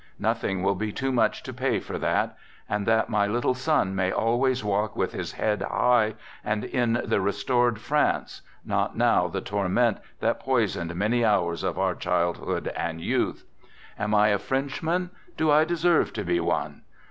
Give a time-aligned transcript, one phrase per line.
[0.17, 2.35] Nothing will be too much to pay for that,
[2.67, 7.21] and that my little son may always walk with his head high, and in the
[7.21, 12.99] restored France not know the torment that poisoned many hours of our child hood and
[12.99, 13.45] youth."
[14.03, 15.11] Am I a Frenchman?
[15.37, 16.81] Do I de serve to be one?